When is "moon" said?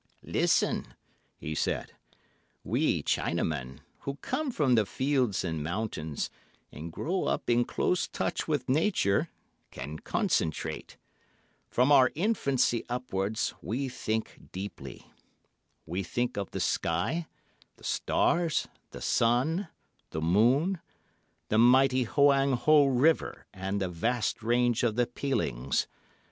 20.19-20.79